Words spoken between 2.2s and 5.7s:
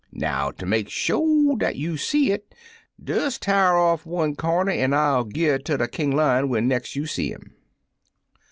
it, des t'ar off one comder, an' gi' it